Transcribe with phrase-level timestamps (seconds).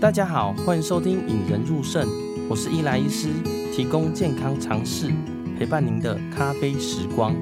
[0.00, 2.06] 大家好，欢迎收听《引人入胜》，
[2.48, 3.32] 我是伊莱医师，
[3.74, 5.12] 提供健康常识，
[5.58, 7.34] 陪伴您的咖啡时光。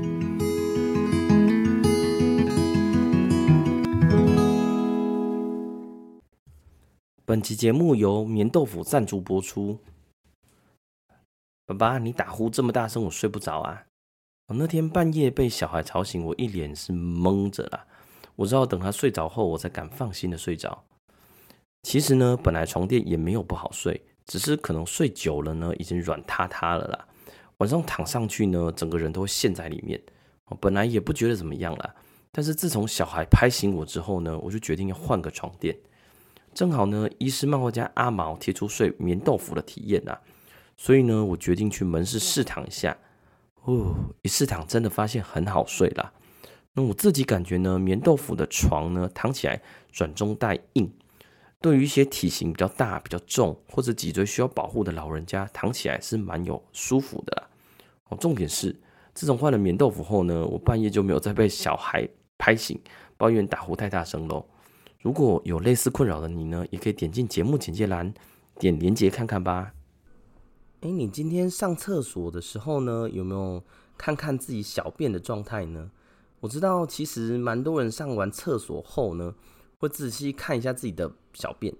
[7.26, 9.78] 本期节目由眠豆腐赞助播出。
[11.66, 13.84] 爸爸，你打呼这么大声，我睡不着啊！
[14.46, 17.84] 我那天半夜被小孩吵醒，我一脸是懵着啦。
[18.34, 20.82] 我知道等他睡着后，我才敢放心的睡着。
[21.86, 27.06] 其实呢，本来床垫也没有不好睡，只是可能睡久了呢，已经软塌塌了啦。
[27.58, 30.02] 晚上躺上去呢，整个人都会陷在里面。
[30.46, 31.94] 我本来也不觉得怎么样啦，
[32.32, 35.78] 但是自从小孩拍醒我之后呢，我就决定要换个床垫。
[36.52, 40.20] 正好呢，医师漫画家阿毛贴出睡棉豆腐的体验啊，
[40.76, 42.98] 所以呢，我决定去门市试躺一下。
[43.62, 46.12] 哦，一试躺真的发现很好睡啦。
[46.72, 49.62] 那我自己感觉呢，棉豆腐的床呢，躺起来
[49.92, 50.92] 软中带硬。
[51.66, 57.42] 对于一些体型比较大、比较重或者脊椎需要保护的老人家，躺起来是蛮有舒服的。
[58.08, 58.80] 哦，重点是
[59.12, 62.80] 自从换了棉豆腐后呢，我半夜就没有再被小孩拍醒，
[63.16, 64.46] 抱怨打呼太大声喽。
[65.00, 68.14] 如果有类似困扰的你呢，也可以点进节目简介栏
[68.60, 69.72] 点连结看看吧。
[70.82, 73.60] 哎，你今天上厕所的时候呢，有没有
[73.98, 75.90] 看看自己小便的状态呢？
[76.38, 79.34] 我知道其实蛮多人上完厕所后呢，
[79.78, 81.74] 会仔细看一下自己的小便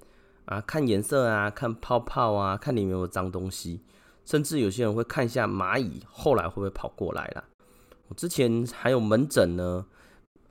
[0.45, 3.81] 啊，看颜色啊，看泡泡啊，看里面有脏东西，
[4.25, 7.45] 甚至有些人会看一下蚂蚁后来会不会跑过来啦。
[8.09, 9.87] 我之前还有门诊呢，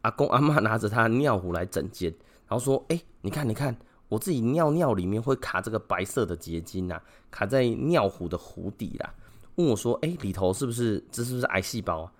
[0.01, 2.13] 阿公阿嬷拿着他尿壶来诊间，
[2.47, 3.77] 然后说：“哎，你看，你看，
[4.09, 9.13] 我自己尿尿里面会卡这个白色的结晶啊，卡在尿壶的壶底啦。”
[9.55, 12.11] 问我说：“哎，里头是不是这是不是癌细胞啊？”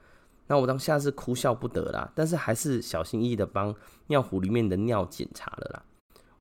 [0.48, 3.74] 那我当下是哭笑不得啦，但是还是小心翼翼的帮
[4.08, 5.84] 尿壶里面的尿检查了啦。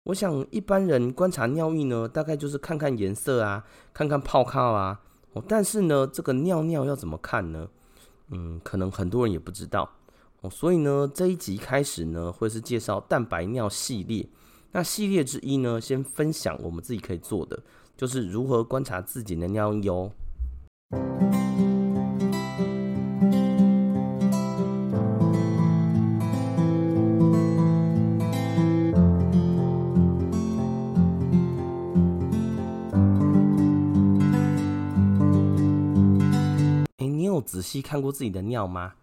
[0.04, 3.64] 我想一般人观察尿液呢，大概就是看看颜色啊，
[3.94, 5.00] 看看泡泡啊。
[5.32, 7.68] 哦，但是呢，这个尿尿要怎么看呢？
[8.30, 9.90] 嗯，可能很多人也不知道
[10.42, 10.50] 哦。
[10.50, 14.28] 所以呢，这一集开始呢，会是介绍蛋白尿系列。
[14.72, 17.62] 那系列之一呢，先分享我们自己可以做的，
[17.96, 20.12] 就是如何观察自己的尿液哦。
[37.54, 38.94] 仔细看过自己的尿吗？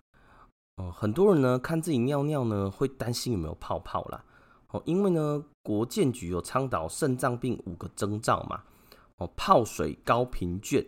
[0.75, 4.25] 哦，很多人呢看自己尿尿呢会担心有没有泡泡啦。
[4.72, 8.63] 哦，因为呢国健局有倡导肾脏病五个征兆嘛。
[9.16, 10.85] 哦，泡水、高贫倦。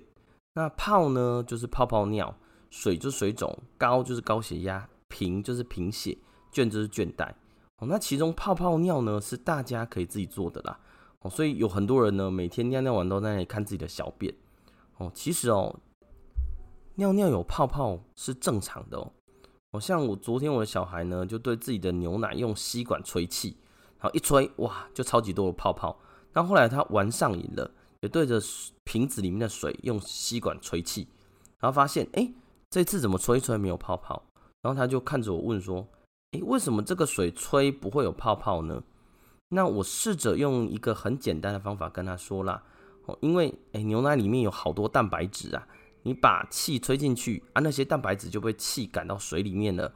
[0.56, 2.36] 那泡呢就是泡泡尿，
[2.70, 6.18] 水就是水肿，高就是高血压，贫就是贫血，
[6.52, 7.30] 倦就是倦怠。
[7.78, 10.78] 哦，那其中泡泡尿呢是大家可以自己做的啦。
[11.22, 14.36] 哦，所以有很多人呢每天尿尿完都在那里看自己的小便。
[14.98, 15.80] 哦，其实哦。
[16.96, 19.12] 尿尿有泡泡是正常的哦。
[19.72, 23.58] 好像我昨天我的小孩呢，就对自己的牛奶用吸管吹气，
[24.00, 25.98] 然后一吹，哇，就超级多的泡泡。
[26.34, 27.72] 那后来他玩上瘾了，
[28.02, 28.40] 也对着
[28.84, 31.08] 瓶子里面的水用吸管吹气，
[31.60, 32.32] 然后发现，哎，
[32.70, 34.24] 这次怎么吹一吹没有泡泡？
[34.62, 35.88] 然后他就看着我问说，
[36.34, 38.84] 哎，为什么这个水吹不会有泡泡呢？
[39.50, 42.62] 那我试着用一个很简单的方法跟他说啦，
[43.06, 45.68] 哦，因为哎，牛奶里面有好多蛋白质啊。
[46.04, 49.94] 你把气吹进去啊，那些蛋白质就被气赶到水里面了，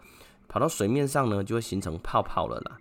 [0.48, 2.80] 跑到水面上呢，就会形成泡泡了啦。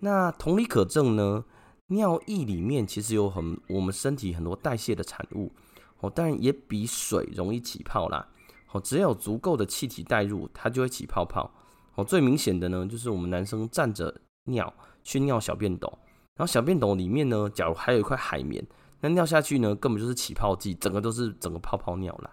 [0.00, 1.44] 那同理可证呢，
[1.86, 5.52] 尿液里面其实有很我们身体很多代谢的产物
[6.00, 8.28] 哦，当然也比水容易起泡啦。
[8.72, 11.50] 哦，只要有足够的气体带入，它就会起泡泡。
[11.94, 14.14] 哦，最明显的呢，就是我们男生站着
[14.44, 15.88] 尿去尿小便斗，
[16.36, 18.64] 然后小便斗里面呢，假如还有一块海绵，
[19.00, 22.30] 那尿下去呢，根本就是起泡剂，整个都是整个泡泡尿啦。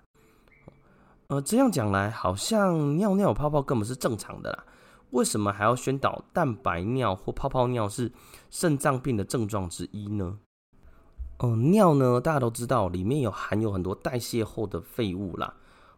[1.27, 4.65] 呃，这样讲来，好像尿尿泡泡根本是正常的啦。
[5.11, 8.11] 为什么还要宣导蛋白尿或泡泡尿是
[8.49, 10.37] 肾脏病的症状之一呢？
[11.39, 15.53] 呃，尿呢，大家都知道里面有含有很多代谢后的废物啦。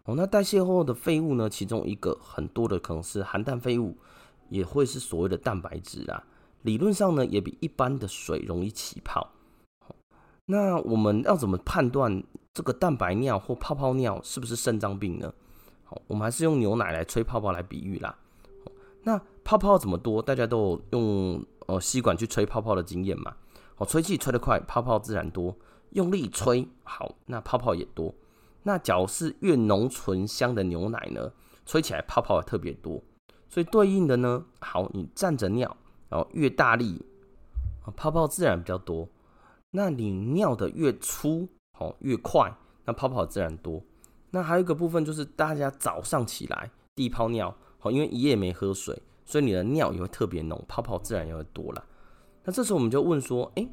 [0.05, 3.97] 哦，那代谢后的废物呢，其中一个很多的可能是含氮废物，
[4.49, 6.23] 也会是所谓的蛋白质啊。
[6.61, 9.29] 理论上呢，也比一般的水容易起泡。
[10.45, 12.23] 那我们要怎么判断
[12.57, 15.31] 这个蛋白尿或泡泡尿是不是肾脏病呢？
[15.83, 18.17] 好，我们还是用牛奶来吹泡泡来比喻啦。
[19.03, 20.19] 那泡泡怎么多？
[20.23, 23.35] 大家都有用呃吸管去吹泡泡的经验嘛？
[23.75, 25.55] 好，吹气吹得快，泡泡自然多；
[25.91, 28.11] 用力吹，好，那泡泡也多。
[28.63, 31.31] 那假如是越浓醇香的牛奶呢，
[31.63, 33.03] 吹起来泡泡也特别多。
[33.47, 35.77] 所以对应的呢，好，你站着尿，
[36.09, 37.05] 然后越大力，
[37.95, 39.07] 泡泡自然比较多。
[39.69, 41.47] 那你尿得越粗，
[41.79, 43.81] 哦，越快，那泡泡自然多。
[44.31, 51.83] 那还有一个部分就是大家早上起来第一泡尿，好，因为一夜没喝水，所以你的尿也会特别浓，泡泡自然也会多了。
[52.43, 53.67] 那这时候我们就问说，哎，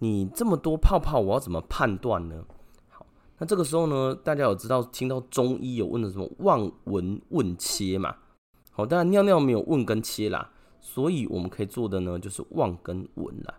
[0.00, 2.44] 你这么多泡泡，我要怎么判断呢？
[2.90, 3.06] 好，
[3.38, 8.16] 那这个时候呢，大家有知道听到中医有问的什么望闻问切嘛？
[8.72, 10.50] 好，当然尿尿没有问跟切啦，
[10.80, 13.54] 所以我们可以做的呢就是望跟闻啦。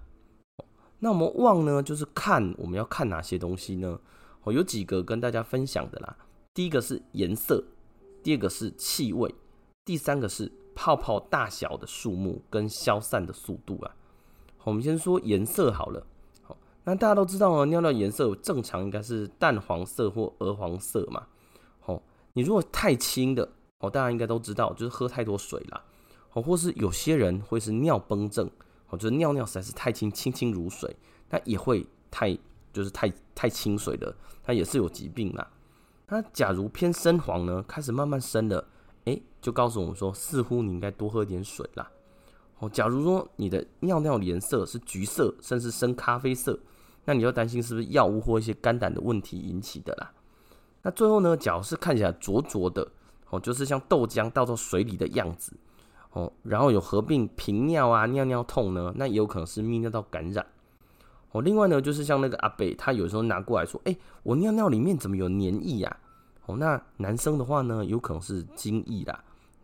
[1.05, 3.99] 那我们望呢，就是看我们要看哪些东西呢？
[4.41, 6.17] 哦，有几个跟大家分享的啦。
[6.51, 7.63] 第一个是颜色，
[8.23, 9.35] 第二个是气味，
[9.85, 13.95] 第三个是泡泡大小的数目跟消散的速度啊。
[14.63, 16.03] 我们先说颜色好了。
[16.41, 21.27] 好，那大家都知道哦，尿尿颜色正常应该是淡黄色或鹅黄色嘛。
[21.85, 22.01] 哦，
[22.33, 23.47] 你如果太清的，
[23.77, 25.83] 哦，大家应该都知道，就是喝太多水啦。
[26.33, 28.49] 哦，或是有些人会是尿崩症。
[28.95, 30.95] 我觉得尿尿实在是太清，清清如水，
[31.29, 32.33] 那也会太
[32.71, 35.45] 就是太太清水的，它也是有疾病啦。
[36.07, 38.65] 那假如偏深黄呢，开始慢慢深了，
[39.03, 41.91] 哎，就告诉我们说，似乎你应该多喝点水啦。
[42.59, 46.57] 哦，假如说你的尿尿颜色是橘色，甚至深咖啡色，
[47.03, 50.13] 那你就担心是不是药物或一些肝胆的问题引起的啦。
[50.83, 52.89] 那最后呢，假如是看起来浊浊的，
[53.29, 55.51] 哦，就是像豆浆倒到水里的样子。
[56.15, 60.45] 哦，然后有合并频尿啊、尿尿痛呢，那也有可能是泌尿道感染。
[61.31, 65.97] 哦，另外呢，就是像那个阿北，他有时候拿过来说，哎，我尿尿里面怎么有黏液呀？
[66.45, 69.13] 哦，那男生的话呢，有可能是精液啦；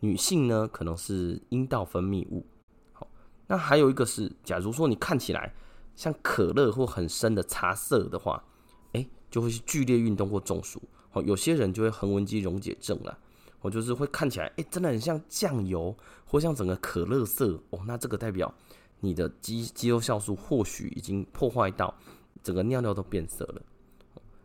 [0.02, 2.46] 女性呢，可能是阴道分泌物。
[2.92, 3.08] 好，
[3.48, 5.54] 那还有一个是，假如说你看起来
[5.96, 8.44] 像可乐或很深的茶色的话，
[8.92, 10.82] 哎，就会是剧烈运动或中暑。
[11.14, 13.18] 哦，有些人就会横纹肌溶解症了。
[13.62, 15.96] 我就是会看起来，哎，真的很像酱油，
[16.32, 17.82] 或像整个可乐色哦。
[17.86, 18.54] 那这个代表
[19.02, 21.94] 你的肌肌肉酵素或许已经破坏到
[22.42, 23.62] 整个尿尿都变色了。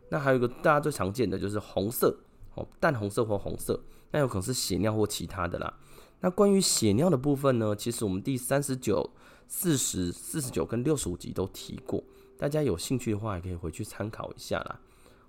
[0.09, 2.17] 那还有一个大家最常见的就是红色
[2.55, 3.81] 哦，淡红色或红色，
[4.11, 5.73] 那有可能是血尿或其他的啦。
[6.19, 9.09] 那关于血尿的部分呢，其实我们第三十九、
[9.47, 12.03] 四十、四十九跟六十五集都提过，
[12.37, 14.79] 大家有兴趣的话也可以回去参考一下啦。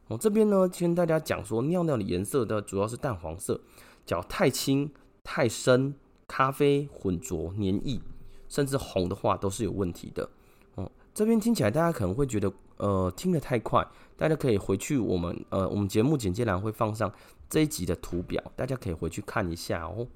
[0.06, 3.60] 我这边呢，跟大家讲说，尿尿的颜色的主要是淡黄色，
[4.06, 4.90] 只要太清、
[5.22, 5.94] 太深、
[6.28, 8.00] 咖啡混浊、黏液，
[8.48, 10.28] 甚至红的话，都是有问题的。
[10.76, 13.84] 哦，这边听起来大家可能会觉得，呃，听得太快，
[14.16, 17.12] 大家可以回去我们，呃，我们节目简介栏会放上
[17.48, 20.06] 这一集的图表，大家可以回去看一下哦。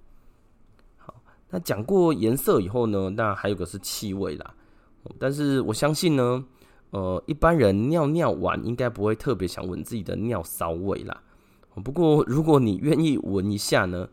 [0.98, 1.14] 好，
[1.50, 4.54] 那讲过颜色以后呢，那还有个是气味啦，
[5.18, 6.44] 但是我相信呢。
[6.94, 11.22] 呃，一般人尿尿完应该不会特别想闻自己的尿骚味啦。
[11.82, 14.06] 不过如果你愿意闻一下呢，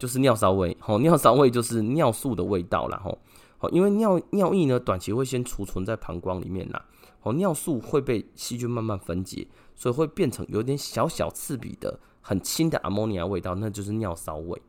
[0.00, 0.76] 就是尿骚味。
[0.80, 3.00] 吼，尿骚味就是尿素的味道啦。
[3.04, 3.16] 吼，
[3.58, 6.84] 好，因为尿尿液呢，短期会先储存在膀胱里面啦。
[7.20, 14.60] 好，尿素会被细菌慢慢分解，所以会变成有点小小刺鼻的、很轻的阿摩尼亚味道，那就是尿骚味。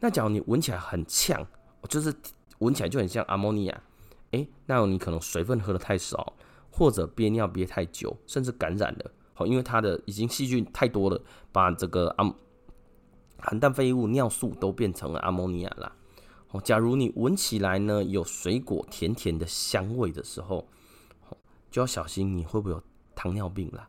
[0.00, 1.46] 那假如你闻起来很呛，
[1.88, 2.12] 就是
[2.58, 3.82] 闻起来就很像阿摩尼亚，
[4.32, 6.32] 诶，那你可能水分喝得太少。
[6.74, 11.20] 或者憋尿憋太久，甚至感染了，好，因为它的已经细菌太多了，
[11.52, 12.34] 把这个阿
[13.42, 15.92] 含氮废物尿素都变成了阿摩尼亚啦。
[16.52, 20.66] 哦，假如你闻起来呢有水果甜甜的香味的时候，
[21.70, 22.82] 就要小心你会不会有
[23.14, 23.88] 糖尿病啦。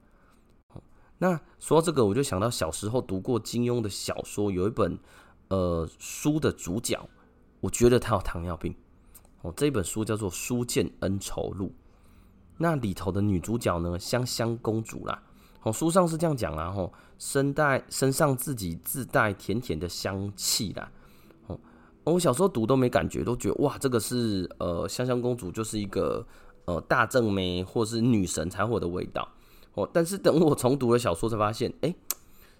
[1.19, 4.97] 那说到这个，我就想到小时候读过金庸的小说，有一本
[5.49, 7.07] 呃书的主角，
[7.61, 8.75] 我觉得他有糖尿病。
[9.41, 11.67] 哦，这本书叫做《书剑恩仇录》。
[12.57, 15.21] 那里头的女主角呢，香香公主啦，
[15.63, 20.91] 哦，书上是这样讲啦，吼，身带身上自己自带甜甜的香气啦，
[21.47, 21.57] 哦，
[22.03, 26.25] 我小时候读都没感觉，都觉得哇，这个是呃香香公主就是一个
[26.65, 29.25] 呃大正妹或是女神才会有的味道，
[29.75, 31.95] 哦，但是等我重读了小说才发现，哎、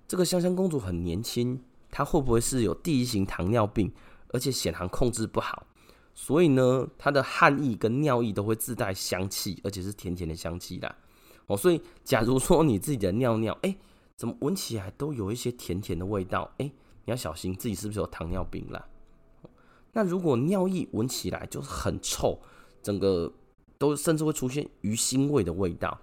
[0.07, 3.91] 这个香香公主很年轻，她会不会是有第一型糖尿病，
[4.29, 5.67] 而且血糖控制不好？
[6.15, 10.95] 所以呢，她的汗液跟尿液都会自带香气，而且是甜甜的香气啦。
[11.47, 13.75] 哦，所以假如说你自己的尿尿，哎，
[14.15, 16.51] 怎么闻起来都有一些甜甜的味道？
[16.57, 18.87] 哎，你要小心自己是不是有糖尿病啦。
[19.91, 22.39] 那如果尿液闻起来就是很臭，
[22.81, 23.31] 整个
[23.77, 25.99] 都甚至会出现鱼腥味的味道，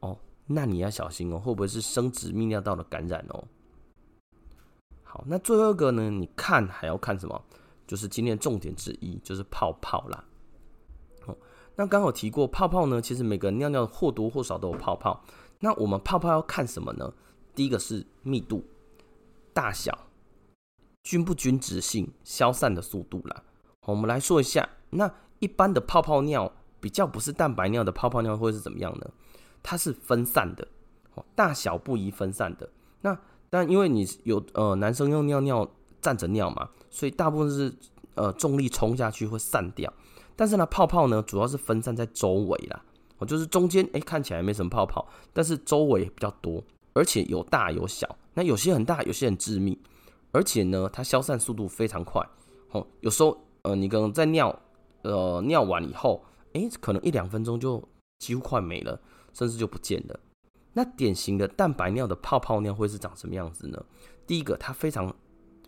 [0.00, 3.44] 哦，那你要小心哦，会不会是生殖泌尿道的感染哦？
[5.02, 6.08] 好，那最后一个呢？
[6.08, 7.44] 你看还要看什么？
[7.84, 10.24] 就是今天重点之一，就是泡泡啦。
[11.76, 15.24] 那刚好提过泡泡呢，其实每个人尿尿或多或少都有泡泡。
[15.60, 17.12] 那我们泡泡要看什么呢？
[17.54, 18.64] 第一个是密度、
[19.52, 20.06] 大小、
[21.02, 23.42] 均不均质性、消散的速度啦。
[23.86, 29.10] 我们来说一下，那一般的泡泡尿比较不是蛋白尿的泡泡尿会是怎么样呢？
[29.62, 30.66] 它是分散的，
[31.34, 32.68] 大小不一分散的。
[33.00, 35.68] 那但因为你有呃男生用尿尿
[36.00, 37.72] 站着尿嘛，所以大部分是
[38.14, 39.92] 呃重力冲下去会散掉。
[40.34, 42.84] 但是呢，泡泡呢主要是分散在周围啦，
[43.18, 46.62] 哦，就是中间哎看起来没什么泡泡，但是周围比较多，
[46.94, 48.16] 而且有大有小。
[48.34, 49.78] 那有些很大，有些很致密，
[50.30, 52.26] 而且呢它消散速度非常快。
[52.70, 54.58] 哦，有时候呃你可能在尿
[55.02, 56.24] 呃尿完以后，
[56.54, 57.82] 哎可能一两分钟就
[58.18, 58.98] 几乎快没了，
[59.34, 60.18] 甚至就不见了。
[60.72, 63.84] 那典型的蛋白尿的泡泡尿会是长什么样子呢？
[64.26, 65.14] 第一个它非常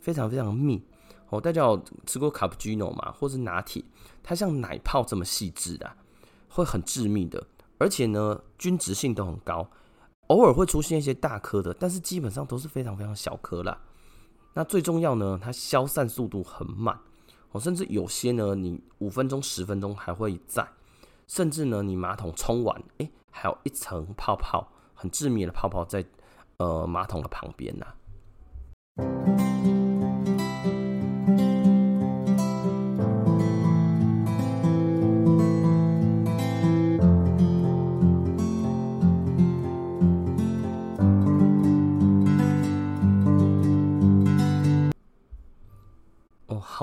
[0.00, 0.83] 非常非常密。
[1.41, 3.12] 大家有吃过卡布奇诺吗？
[3.12, 3.85] 或是拿铁？
[4.23, 5.91] 它像奶泡这么细致的，
[6.49, 7.47] 会很致密的，
[7.79, 9.69] 而且呢，均质性都很高。
[10.29, 13.79] 偶尔会出现一些大颗的，但是基本上都是非常非常小颗啦。
[14.55, 16.99] 那最重要呢，它消散速度很慢。
[17.53, 20.67] 哦，甚至有些呢，你五分钟、十分钟还会在，
[21.26, 26.05] 甚至呢，你马桶冲完，哎，还有一层泡泡，很致密的泡泡在
[26.57, 27.87] 呃马桶的旁边呐。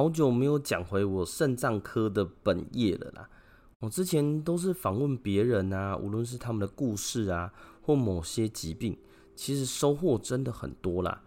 [0.02, 3.30] 好久没有讲回我肾脏科的本业了啦。
[3.82, 7.54] 我之前都是访问别人啊，无论是他们的故事啊，
[7.84, 8.98] 或某些疾病，
[9.36, 11.22] 其实收获真的很多啦。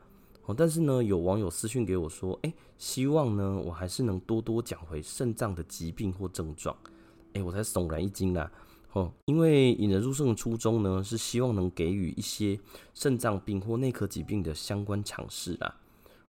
[0.47, 6.77] 哦，但是呢，有网友私讯给我说，哎，希望呢，我还是能多多讲回肾脏的疾病或症状。
[7.35, 8.51] 哎，我才悚然一惊啦。
[8.95, 12.59] 哦，因为引人入胜的初衷呢，是希望能给予一些
[12.93, 15.77] 肾脏病或内科疾病的相关常识啦。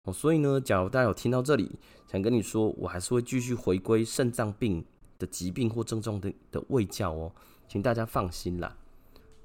[0.03, 1.72] 哦，所以呢，假如大家有听到这里，
[2.12, 4.83] 想跟你说，我还是会继续回归肾脏病
[5.17, 7.31] 的疾病或症状的的卫教哦，
[7.69, 8.75] 请大家放心啦。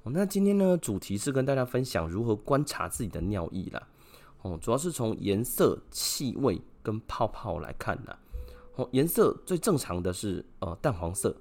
[0.03, 3.87] 哦，那今天呢，主题是跟大家分享如何观察自己的尿液啦。
[4.43, 8.19] 哦，主要是从颜色、气味跟泡泡来看啦。
[8.75, 11.37] 哦，颜色最正常的是呃淡黄色，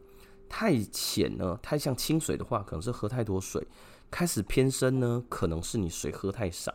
[0.48, 3.64] 太浅呢，太像清水的话，可能是喝太多水；
[4.12, 6.72] 开始偏深呢，可能是你水喝太少。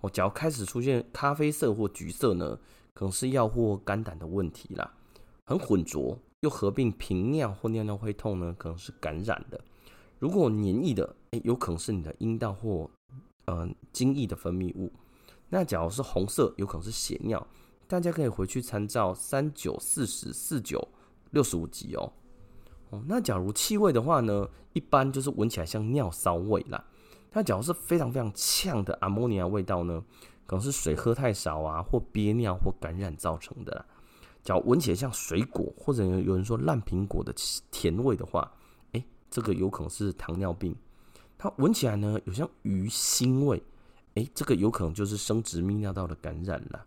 [0.00, 2.58] 哦，只要开始出现咖啡色或橘色呢，
[2.94, 4.94] 可能是药或肝胆的问题啦。
[5.46, 9.60] 很浑浊又合并频尿或尿尿会痛呢，可能是感染的。
[10.18, 12.88] 如果黏液的，诶，有可能是你的阴道或
[13.46, 14.92] 呃精液的分泌物。
[15.48, 17.44] 那假如是红色，有可能是血尿。
[17.86, 20.86] 大家可以回去参照三九四十四九
[21.30, 22.12] 六十五集哦。
[22.90, 26.84] 哦，那假如气味的话呢，一般就是闻起来像尿骚味啦。
[27.30, 30.02] 它假如是非常非常呛的阿摩尼亚味道呢，
[30.46, 33.84] 可能是水喝太少啊，或憋尿或感染造成的。
[34.42, 37.32] 假如闻起来像水果，或者有人说烂苹果的
[37.70, 38.50] 甜味的话，
[38.92, 40.74] 哎，这个有可能是糖尿病。
[41.38, 43.62] 它闻起来呢，有像鱼腥味，
[44.14, 46.84] 哎，这个有可能就是生殖泌尿道的感染了。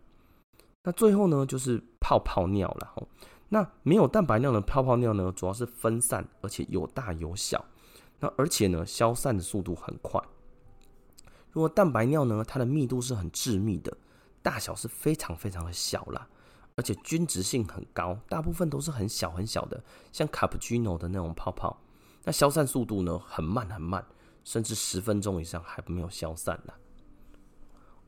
[0.82, 2.92] 那最后呢，就是泡泡尿了。
[2.94, 3.08] 吼，
[3.48, 7.64] 那没有蛋白尿的泡泡尿呢，主要是分散，而且有大有小。
[8.20, 10.20] 那而且呢，消散的速度很快。
[11.54, 13.96] 如果蛋白尿呢，它的密度是很致密的，
[14.42, 16.28] 大小是非常非常的小啦，
[16.74, 19.80] 而且均质性很高，大部分都是很小很小的，
[20.10, 21.80] 像卡布奇诺的那种泡泡。
[22.24, 24.04] 那消散速度呢，很慢很慢，
[24.42, 26.74] 甚至十分钟以上还没有消散啦。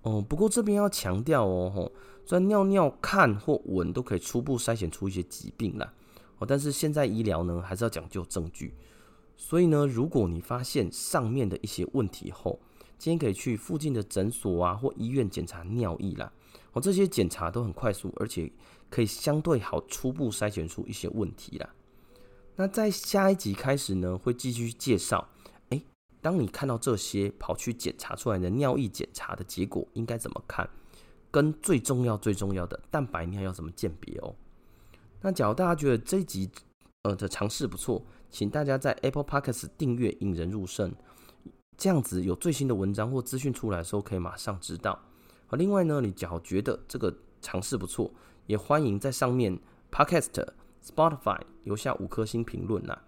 [0.02, 1.92] 哦，不过这边要强调哦，吼，
[2.24, 5.94] 虽然尿尿看或闻都可以初步筛选出一些疾病啦，
[6.38, 8.74] 哦，但是现在医疗呢，还是要讲究证据。
[9.36, 12.58] 所以呢，如果你发现上面的一些问题后，
[12.98, 16.32] 今天可以去附近的诊所啊或医院检查尿液啦。
[16.72, 18.50] 哦，这些检查都很快速，而且
[18.90, 21.68] 可以相对好初步筛选出一些问题啦。
[22.54, 25.28] 那在下一集开始呢，会继续介绍，
[25.70, 25.82] 诶，
[26.20, 30.68] 当你看到这些跑去检查出来的尿液检查的结果应该怎么看，
[31.30, 34.34] 跟最重要最重要的蛋白尿要怎么鉴别哦。
[35.20, 36.50] 那假如大家觉得这一集
[37.02, 40.90] 呃的尝试不错，请大家在 Apple Podcast 订阅《引人入胜》，
[41.76, 44.98] 这样子有最新的文章或资讯出来的时候，可以马上知道。
[45.50, 48.10] 另外呢，你只要觉得这个尝试不错，
[48.46, 49.58] 也欢迎在上面
[49.92, 50.46] Podcast、
[50.84, 52.98] Spotify 留下五颗星评论呐。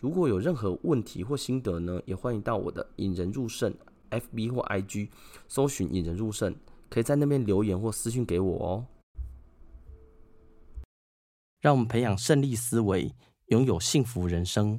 [0.00, 3.72] 如果有任何问题或心得呢，也欢迎到我的《引人入胜》
[4.20, 5.08] FB 或 IG
[5.48, 6.52] 搜寻《引人入胜》，
[6.90, 8.86] 可以在那边留言或私讯给我哦。
[11.60, 13.14] 让我们培养胜利思维。
[13.50, 14.76] 拥有幸福人生。